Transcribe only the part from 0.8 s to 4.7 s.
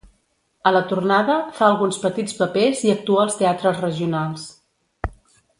tornada, fa alguns petits papers i actua als teatres regionals.